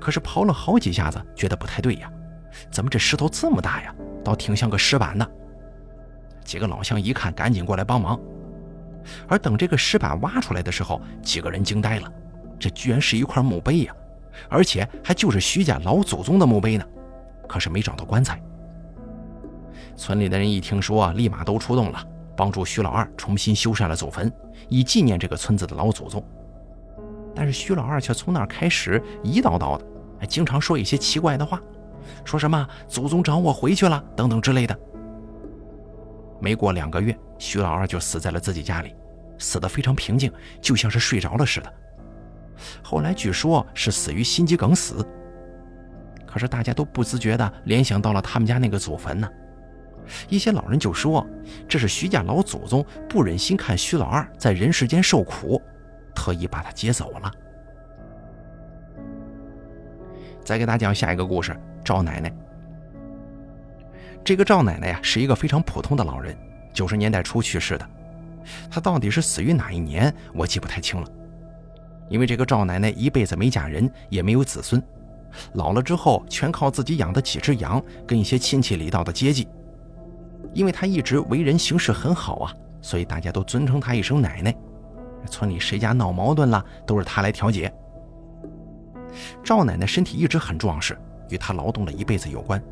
[0.00, 2.10] 可是刨了好几下子，觉得不太对呀，
[2.70, 3.94] 怎么这石头这么大呀？
[4.24, 5.30] 倒挺像个石板的。
[6.44, 8.18] 几个老乡一看，赶紧过来帮忙。
[9.26, 12.12] 而等这个石板挖出来的时候，几个人惊呆了，
[12.58, 13.94] 这居然是一块墓碑呀，
[14.48, 16.84] 而且还就是徐家老祖宗的墓碑呢。
[17.48, 18.40] 可是没找到棺材。
[19.96, 22.02] 村里的人一听说，立马都出动了，
[22.36, 24.32] 帮助徐老二重新修缮了祖坟，
[24.68, 26.24] 以纪念这个村子的老祖宗。
[27.34, 29.84] 但是徐老二却从那儿开始一叨叨的，
[30.18, 31.60] 还经常说一些奇怪的话，
[32.24, 34.78] 说什么祖宗找我回去了等等之类的。
[36.40, 38.94] 没过两个月，徐老二就死在了自己家里，
[39.38, 41.72] 死得非常平静，就像是睡着了似的。
[42.82, 45.06] 后来据说是死于心肌梗死。
[46.26, 49.28] 可是大家都不自觉地联想到了他们家那个祖坟呢。
[50.28, 51.26] 一些老人就说，
[51.68, 55.60] 这是徐家老祖宗不忍心看徐老二在人世间受苦，
[56.14, 57.32] 特意把他接走了。
[60.44, 62.32] 再给大家讲下一个故事：赵奶奶。
[64.22, 66.36] 这个赵奶奶呀，是一个非常普通的老人，
[66.72, 67.90] 九十年代初去世的。
[68.70, 71.08] 她到底是死于哪一年，我记不太清了。
[72.08, 74.82] 因为这个赵奶奶一辈子没嫁人，也没有子孙，
[75.54, 79.48] 老了之后全靠自己养的几只羊跟一些亲戚里道的接济。
[80.52, 84.54] 因为她一直为人行事很好啊，所以大家都尊称她一声奶奶。
[85.28, 87.72] 村里谁家闹矛盾了，都是她来调解。
[89.42, 90.96] 赵奶奶身体一直很壮实，
[91.28, 92.62] 与她劳动了一辈子有关。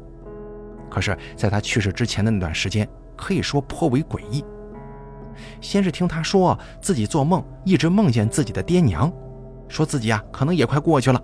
[0.90, 4.44] 可是，在他去世之前的那段时间，可以说颇为诡异。
[5.60, 9.12] 先是听他说自己做梦一直梦见自己的爹娘，
[9.68, 11.22] 说自己啊可能也快过去了。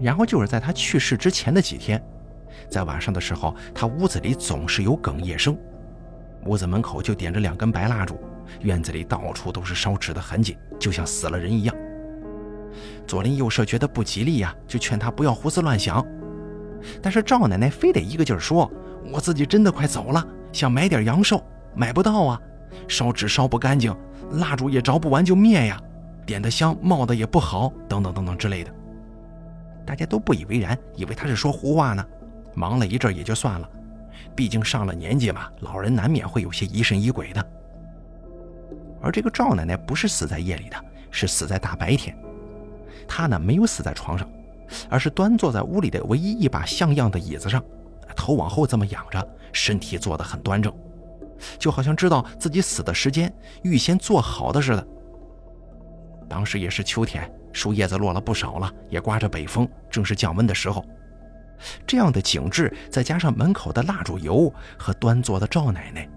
[0.00, 2.02] 然后就是在他去世之前的几天，
[2.70, 5.58] 在晚上的时候，他屋子里总是有哽咽声，
[6.46, 8.18] 屋子门口就点着两根白蜡烛，
[8.60, 11.74] 院子里到处都是烧纸的痕迹，就像死了人一样。
[13.06, 16.04] 左邻右舍觉得不吉利呀，就劝他不要胡思乱想。
[17.02, 18.70] 但是赵奶奶非得一个劲儿说
[19.12, 21.42] ：“我自己真的快走了，想买点阳寿，
[21.74, 22.40] 买不到啊！
[22.86, 23.94] 烧纸烧不干净，
[24.32, 25.80] 蜡烛也着不完就灭呀，
[26.26, 28.70] 点的香冒的也不好，等等等等之类的。”
[29.86, 32.04] 大家都不以为然，以为他是说胡话呢。
[32.54, 33.68] 忙了一阵也就算了，
[34.34, 37.46] 毕竟上了年纪嘛，老人难免会有些疑神疑鬼的。
[39.00, 40.76] 而这个赵奶奶不是死在夜里的，
[41.10, 42.16] 是死在大白天。
[43.06, 44.28] 她呢，没有死在床上。
[44.88, 47.62] 而是端坐在屋里的唯一一把像样的椅子上，
[48.14, 50.72] 头往后这么仰着，身体坐得很端正，
[51.58, 54.86] 就好像知道自己死的时间预先做好的似的。
[56.28, 60.84] 当时也是秋天，树叶子落了不少了，也刮着北风，正是降温的时候。
[61.86, 66.08] 这样的景致，再加上门口的蜡烛油和端坐的赵奶奶，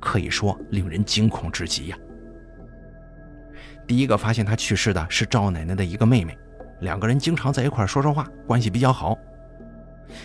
[0.00, 1.98] 可以说令人惊恐至极呀。
[3.86, 6.36] 第一个发现她去世的是赵奶奶的一个妹妹。
[6.80, 9.16] 两个人经常在一块说说话，关系比较好。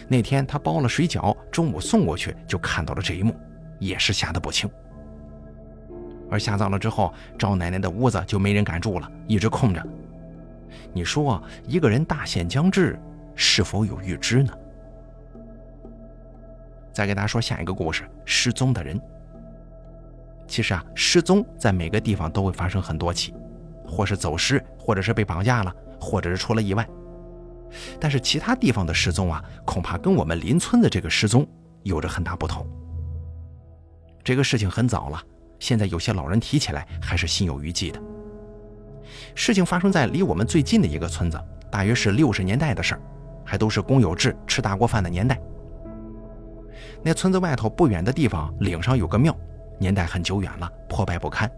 [0.08, 3.36] 那天他包了水饺，中午送过去，就看到了这一幕，
[3.80, 4.70] 也是吓得不轻。
[6.30, 9.86] 而下葬了之后，赵奶奶的屋子就没人敢住了，一直空着。
[10.94, 12.98] 你说，一个人大限将至，
[13.36, 14.54] 是否有预知呢？
[16.94, 19.00] 再给大家说下一个故事：失踪的人。
[20.48, 23.34] 其实啊，失踪在每个地方都会发生很多起，
[23.86, 25.74] 或是走失，或者是被绑架了。
[26.02, 26.86] 或者是出了意外，
[28.00, 31.48] 但是其他地方的失踪啊，恐怕跟我们邻村的这个失踪
[31.84, 32.68] 有着很大不同。
[34.24, 35.22] 这个事情很早了，
[35.60, 38.02] 现在有些老人提起来还是心有余悸的。
[39.36, 41.40] 事情发生在离我们最近的一个村子，
[41.72, 43.02] 大约是六十年代的事儿，
[43.46, 45.40] 还都是公有制、吃大锅饭的年代。
[47.04, 49.36] 那村子外头不远的地方，岭上有个庙，
[49.80, 51.50] 年代很久远了，破败不堪。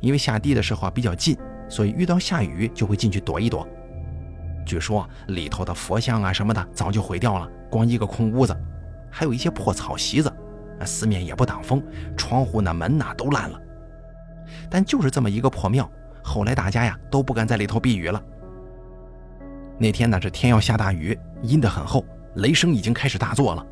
[0.00, 1.36] 因为下地的时候比较近，
[1.72, 3.66] 所以遇到下雨就会进去躲一躲。
[4.66, 8.54] 据说里头的佛像啊什么的早就毁掉了，光一个空屋子，
[9.10, 10.30] 还有一些破草席子，
[10.84, 11.82] 四面也不挡风，
[12.14, 13.58] 窗户那门呐都烂了。
[14.68, 15.90] 但就是这么一个破庙，
[16.22, 18.22] 后来大家呀都不敢在里头避雨了。
[19.78, 22.04] 那天呢，这天要下大雨，阴得很厚，
[22.34, 23.66] 雷声已经开始大作了。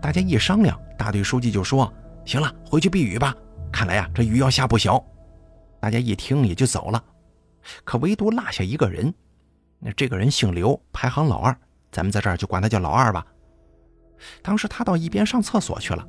[0.00, 1.92] 大家一商量，大队书记就说
[2.24, 3.34] ：“行了，回去避雨吧。
[3.70, 5.04] 看来呀，这雨要下不小。”
[5.78, 7.04] 大家一听也就走了。
[7.84, 9.12] 可唯独落下一个人，
[9.78, 11.56] 那这个人姓刘，排行老二，
[11.90, 13.26] 咱们在这儿就管他叫老二吧。
[14.42, 16.06] 当时他到一边上厕所去了，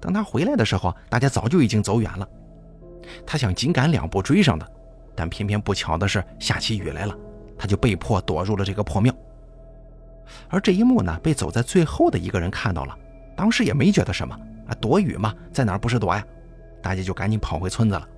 [0.00, 2.28] 等他回来的时候，大家早就已经走远了。
[3.26, 4.66] 他想紧赶两步追上的，
[5.14, 7.16] 但偏偏不巧的是下起雨来了。
[7.56, 9.14] 他就被迫躲入了这个破庙，
[10.48, 12.98] 而这一幕呢，被走在最后的一个人看到了，
[13.36, 14.34] 当时也没觉得什么
[14.66, 16.26] 啊，躲雨嘛，在哪不是躲呀？
[16.82, 18.08] 大家就赶紧跑回村子了。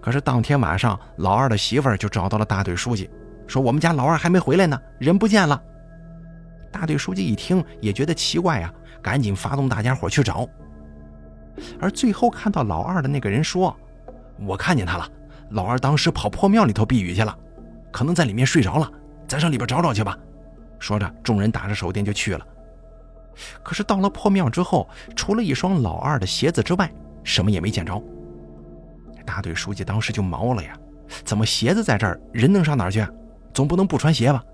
[0.00, 3.10] 可是当天晚上，老二的媳妇儿就找到了大队书记，
[3.46, 5.60] 说我们家老二还没回来呢，人不见了。
[6.70, 10.48] 大队书记一听也觉得奇怪呀，赶紧发动大家伙去找。
[11.80, 13.76] 而最后看到老二的那个人说
[14.44, 15.08] ：“我看见他了，
[15.50, 17.36] 老二当时跑破庙里头避雨去了。”
[17.92, 18.90] 可能在里面睡着了，
[19.28, 20.18] 咱上里边找找去吧。
[20.80, 22.44] 说着，众人打着手电就去了。
[23.62, 28.02] 可是到了破庙之后，除了一双老二的鞋子之外，什么也没见着。
[29.24, 30.76] 大队书记当时就毛了呀，
[31.24, 33.06] 怎么鞋子在这儿，人能上哪儿去？
[33.52, 34.44] 总不能不穿鞋吧？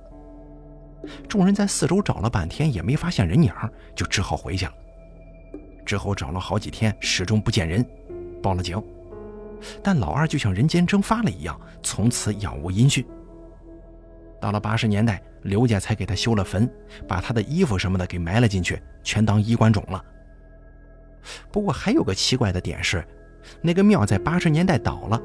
[1.29, 3.53] 众人在四周找了半天，也没发现人影，
[3.95, 4.73] 就只好回去了。
[5.87, 7.85] 之后找了好几天，始终不见人，
[8.43, 8.81] 报了警。
[9.83, 13.05] 但老二就像人间蒸发了一样，从此杳无音讯。
[14.41, 16.71] 到了八十年代，刘家才给他修了坟，
[17.09, 20.05] 把他的衣服什么的给埋了进去，全当衣冠冢了。
[21.51, 23.07] 不过还有个奇怪的点是，
[23.61, 25.21] 那个庙在八十年代倒了，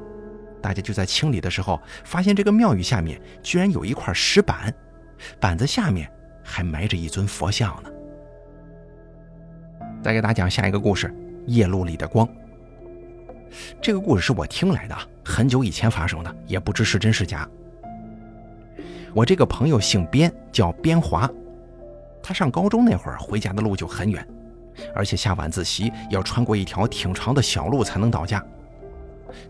[0.62, 4.74] 大家就在清理的时候，发现这个庙宇下面居然有一块石板，
[5.40, 6.12] 板子下面
[6.44, 7.90] 还埋着一尊佛像呢。
[10.02, 11.14] 再给大家讲下一个故事：
[11.48, 12.28] 夜路里的光。
[13.82, 17.48] 这个故事是我听来的，很久以前发生的，也不知是真是假。
[19.14, 21.30] 我这个朋友姓边，叫边华。
[22.22, 24.28] 他上高中那会儿回家的路就很远，
[24.94, 28.44] 而且下晚自习要穿过一条挺长的小路才能到家。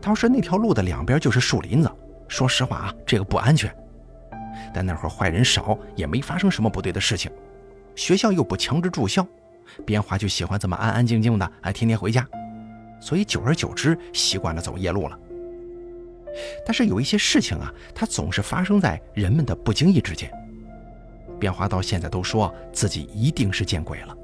[0.02, 1.92] 当时那条路的两边就是树林子，
[2.28, 3.74] 说实话啊，这个不安全。
[4.74, 7.32] 但那会儿坏人少，也没发生什么不对的事情，
[7.96, 9.26] 学校又不强制住校，
[9.86, 12.28] 边华就喜欢这么安安静静的，哎，天天回家。
[13.00, 15.20] 所以久而久之，习惯了走夜路了。
[16.66, 20.32] 但是有一些事情啊，它总是发生在人们的不经意之间。
[21.40, 24.18] 边华到现在都说自己一定是见鬼了。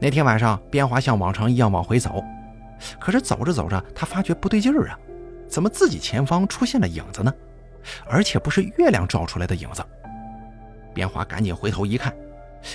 [0.00, 2.22] 那天晚上，边华像往常一样往回走，
[3.00, 4.98] 可是走着走着，他发觉不对劲儿啊，
[5.48, 7.32] 怎么自己前方出现了影子呢？
[8.08, 9.84] 而且不是月亮照出来的影子。
[10.94, 12.14] 边华赶紧回头一看，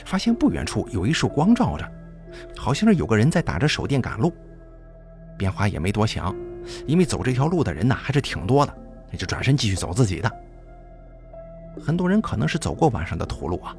[0.05, 1.89] 发现不远处有一束光照着，
[2.57, 4.33] 好像是有个人在打着手电赶路。
[5.37, 6.35] 边华也没多想。
[6.87, 8.73] 因为走这条路的人呢还是挺多的，
[9.11, 10.31] 也就转身继续走自己的。
[11.85, 13.75] 很多人可能是走过晚上的土路啊，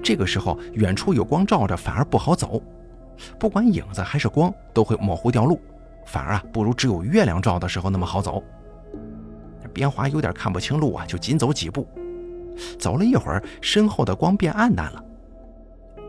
[0.00, 2.62] 这个时候远处有光照着，反而不好走。
[3.38, 5.60] 不管影子还是光，都会模糊掉路，
[6.04, 8.42] 反而啊不如只有月亮照的时候那么好走。
[9.72, 11.86] 边华有点看不清路啊，就紧走几步。
[12.78, 15.04] 走了一会儿，身后的光变暗淡了。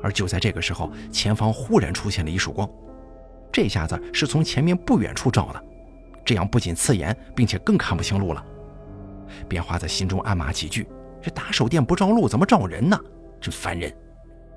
[0.01, 2.67] 而就在这个时候，前方忽然出现了一束光，
[3.51, 5.63] 这下子是从前面不远处照的。
[6.25, 8.43] 这样不仅刺眼，并且更看不清路了。
[9.47, 10.87] 边华在心中暗骂几句
[11.21, 12.99] ：“这打手电不照路，怎么照人呢？
[13.39, 13.93] 真烦人！”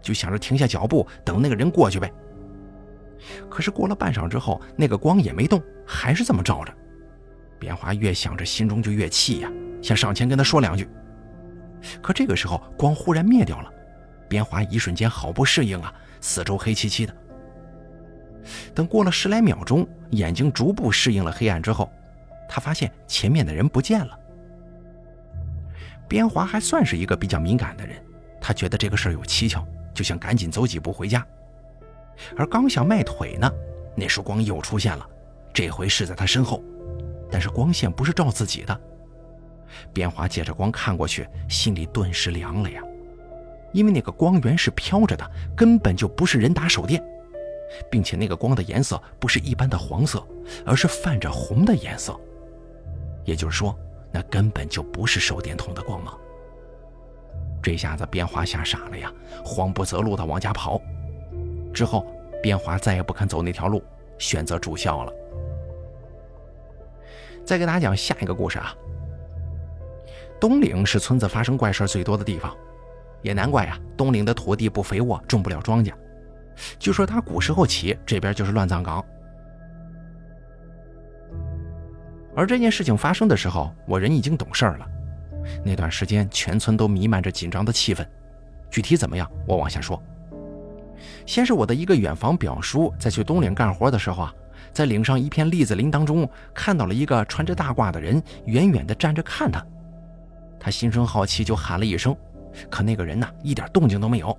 [0.00, 2.10] 就想着停下脚步，等那个人过去呗。
[3.48, 6.74] 可是过了半晌之后，那个光也没动，还是这么照着。
[7.58, 9.50] 边华越想着，心中就越气呀，
[9.80, 10.88] 想上前跟他说两句。
[12.02, 13.70] 可这个时候，光忽然灭掉了。
[14.28, 17.14] 边华一瞬间好不适应啊，四周黑漆漆的。
[18.74, 21.90] 等过了十来秒钟，眼睛逐步适应了黑暗之后，
[22.48, 24.18] 他发现前面的人不见了。
[26.08, 27.96] 边华还算是一个比较敏感的人，
[28.40, 31.26] 他觉得这个事儿有蹊跷，就想赶紧走几步回家。
[32.36, 33.50] 而刚想迈腿呢，
[33.96, 35.08] 那束光又出现了，
[35.52, 36.62] 这回是在他身后，
[37.30, 38.80] 但是光线不是照自己的。
[39.92, 42.82] 边华借着光看过去，心里顿时凉了呀，
[43.72, 47.02] 因为那个光源是飘着的，根本就不是人打手电。
[47.90, 50.24] 并且那个光的颜色不是一般的黄色，
[50.64, 52.14] 而是泛着红的颜色。
[53.24, 53.76] 也就是说，
[54.12, 56.16] 那根本就不是手电筒的光芒。
[57.60, 59.12] 这下子边华吓傻了呀，
[59.44, 60.80] 慌不择路的往家跑。
[61.74, 62.06] 之后，
[62.40, 63.82] 边华再也不肯走那条路，
[64.16, 65.12] 选择住校了。
[67.44, 68.74] 再给大家讲下一个故事啊。
[70.40, 72.54] 东岭是村子发生怪事最多的地方，
[73.22, 75.92] 也难怪啊，东岭的土地不肥沃，种不了庄稼。
[76.78, 79.04] 据说打古时候起，这边就是乱葬岗。
[82.36, 84.86] 而这件事情发生的时候，我人已经懂事了。
[85.64, 88.06] 那段时间，全村都弥漫着紧张的气氛。
[88.70, 90.02] 具体怎么样，我往下说。
[91.26, 94.34] 先是我的一个远房表叔在去东岭干活的时候啊，
[94.72, 99.64] 在岭上一片栗子林当中看到了一个穿着大褂的人，远远地站着看他。
[100.58, 102.16] 他心生好奇，就喊了一声，
[102.70, 104.36] 可那个人呢，一点动静都没有。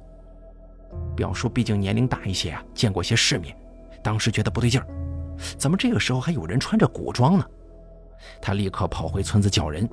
[1.15, 3.55] 表叔毕竟年龄大一些啊，见过些世面，
[4.01, 4.87] 当时觉得不对劲儿，
[5.57, 7.45] 怎么这个时候还有人穿着古装呢？
[8.41, 9.87] 他立刻跑回村子叫人，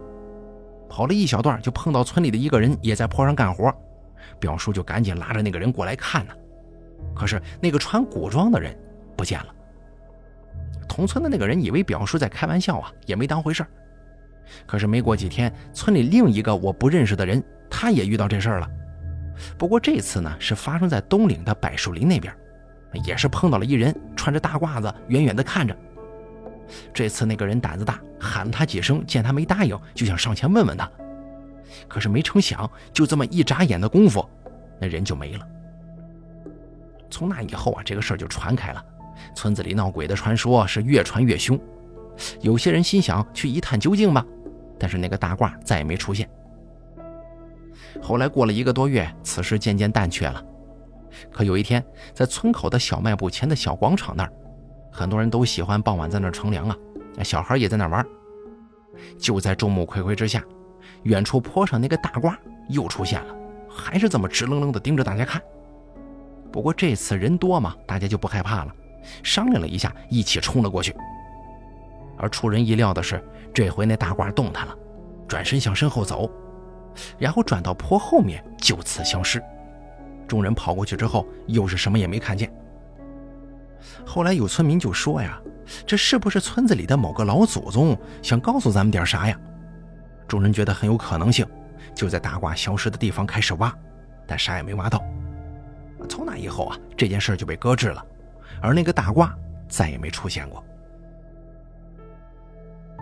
[0.89, 3.71] 跑了一小段就碰到村里的一个人也在坡上干活，
[4.39, 6.33] 表叔就赶紧拉着那个人过来看呢。
[7.15, 8.77] 可是那个穿古装的人
[9.17, 9.55] 不见了。
[10.89, 13.65] 同村的那个人以为表叔在开玩笑啊，也没当回事
[14.67, 18.69] 可是没过几天，村里另一个我不认识的人，他也遇到这事儿了。
[19.57, 22.35] 不过这次呢，是发生在东岭的柏树林那边，
[23.05, 25.75] 也是碰到了一人穿着大褂子，远远的看着。
[26.93, 30.91] 这次那个人胆子大，喊了他几声，见他没答应，就想上前问问他。
[31.89, 34.29] 可是没成想，就这么一眨眼的功夫，
[34.79, 35.47] 那人就没了。
[37.13, 38.83] 从那以后啊，这个事儿就传开了，
[39.35, 41.61] 村子里闹鬼的传说是越传越凶。
[42.41, 44.25] 有些人心想去一探究竟吧，
[44.79, 46.29] 但是那个大褂再也没出现。
[48.01, 50.43] 后来过了一个多月，此事渐渐淡却了。
[51.31, 51.85] 可有一天，
[52.15, 54.33] 在村口的小卖部前的小广场那儿，
[54.91, 56.77] 很多人都喜欢傍晚在那儿乘凉啊，
[57.23, 58.05] 小孩也在那玩。
[59.19, 60.43] 就在众目睽睽之下，
[61.03, 62.35] 远处坡上那个大褂
[62.71, 63.35] 又出现了，
[63.69, 65.41] 还是这么直愣愣地盯着大家看。
[66.53, 68.73] 不过这次人多嘛，大家就不害怕了，
[69.23, 70.95] 商量了一下，一起冲了过去。
[72.19, 73.25] 而出人意料的是，
[73.55, 74.77] 这回那大褂动弹了，
[75.27, 76.31] 转身向身后走。
[77.19, 79.43] 然后转到坡后面，就此消失。
[80.29, 82.53] 众人跑过去之后，又是什么也没看见。
[84.05, 85.41] 后来有村民就说呀
[85.87, 89.39] ：“这是不是村子里的某个老祖宗想告诉咱们点啥呀？”
[90.29, 91.47] 众人觉得很有可能性，
[91.95, 93.75] 就在大褂消失的地方开始挖，
[94.27, 95.03] 但啥也没挖到。
[96.09, 98.05] 从那以后啊，这件事就被搁置了，
[98.61, 99.31] 而那个大褂
[99.69, 100.63] 再也没出现过。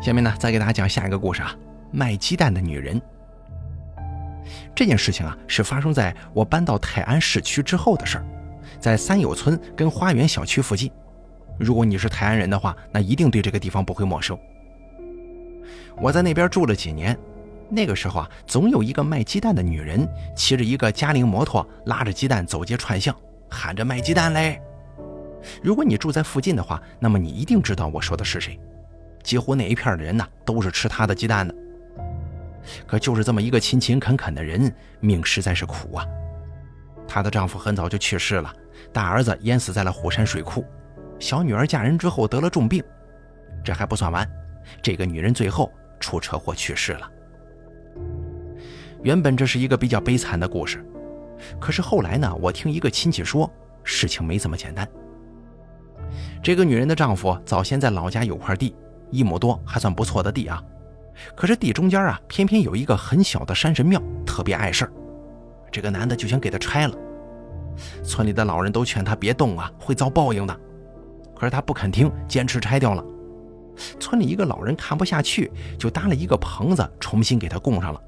[0.00, 1.54] 下面呢，再给大家讲下一个故事啊，
[1.90, 3.00] 卖鸡蛋的女人。
[4.74, 8.24] 这件事情啊，是发生在我搬到泰安市区之后的事儿，
[8.78, 10.90] 在三友村跟花园小区附近。
[11.58, 14.38] 如果你是泰安人的话，那一定对这个地方不会陌生。
[15.98, 17.16] 我在那边住了几年，
[17.70, 23.14] 那个时候啊，总有一个卖鸡蛋的女人，骑着一个嘉陵摩托，拉着鸡蛋走街串巷，
[23.48, 24.60] 喊着卖鸡蛋嘞。
[25.62, 28.58] 如果你住在附近的话，那么你一定知道我说的是谁。
[29.22, 31.54] 几乎那一片的人呢，都是吃她的鸡蛋的。
[32.86, 36.04] 可就是这么一个勤勤恳恳的人，命实在是苦啊！
[37.06, 38.52] 她的丈夫很早就去世了，
[38.92, 40.64] 大儿子淹死在了虎山水库，
[41.18, 42.82] 小女儿嫁人之后得了重病。
[43.64, 44.28] 这还不算完，
[44.82, 47.10] 这个女人最后出车祸去世了。
[49.02, 50.84] 原本这是一个比较悲惨的故事，
[51.58, 53.50] 可是后来呢，我听一个亲戚说，
[53.82, 54.86] 事情没这么简单。
[56.42, 58.74] 这个女人的丈夫早先在老家有块地，
[59.10, 60.62] 一亩多，还算不错的地啊。
[61.34, 64.92] 可是地中间啊，偏偏有一个很小的山神庙，特别碍事儿。
[65.70, 66.94] 这个男的就想给他拆了。
[68.02, 70.60] 村里的老人都劝他别动啊，会遭报应的。
[71.34, 73.02] 可是他不肯听，坚持拆掉了。
[73.98, 78.02] 村里一个老人看不下去，就搭了一个棚子，重新给他供上了。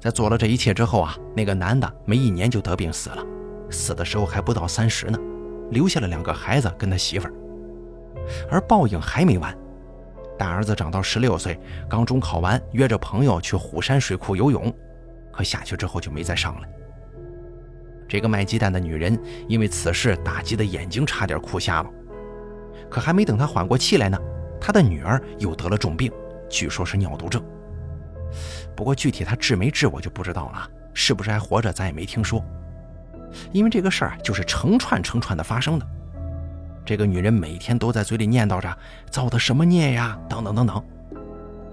[0.00, 3.24] 在做了这一切之后啊，那个男的没一年就得病死了，
[3.70, 5.18] 死的时候还不到三十呢，
[5.70, 7.32] 留下了两个孩子跟他媳妇儿。
[8.50, 9.56] 而报应还没完。
[10.38, 11.58] 大儿子长到十六岁，
[11.90, 14.72] 刚中考完，约着朋友去虎山水库游泳，
[15.32, 16.68] 可下去之后就没再上来。
[18.08, 21.90] 这个卖鸡蛋的女人因为此事打击的眼睛差点哭瞎了，
[22.88, 24.16] 可还没等她缓过气来呢，
[24.60, 26.12] 她的女儿又得了重病，
[26.48, 27.42] 据说是尿毒症。
[28.78, 32.40] 不过具体她治没治我就不知道了，是不是还活着咱也没听说，
[33.50, 35.86] 因为这个事儿就是成串成串的发生的。
[36.84, 38.78] 这个女人每天都在嘴里念叨着
[39.10, 40.80] 造的什么孽呀，等等等等，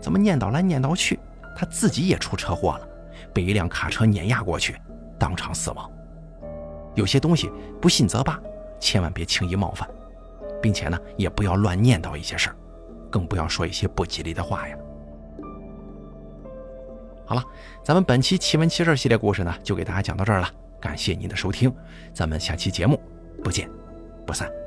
[0.01, 1.19] 怎么念叨来念叨去，
[1.55, 2.87] 她自己也出车祸了，
[3.31, 4.75] 被一辆卡车碾压过去，
[5.19, 5.87] 当场死亡。
[6.95, 8.39] 有些东西不信则罢，
[8.79, 9.87] 千万别轻易冒犯，
[10.59, 12.55] 并且呢，也不要乱念叨一些事儿，
[13.11, 14.75] 更不要说一些不吉利的话呀。
[17.25, 17.43] 好了，
[17.83, 20.49] 咱们本期奇闻奇事系列故事呢，就给大家讲到这儿了，
[20.79, 21.73] 感谢您的收听，
[22.13, 23.01] 咱们下期节目
[23.43, 23.69] 不见
[24.25, 24.64] 不散。